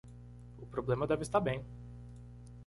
[0.57, 1.63] O problema deve estar bem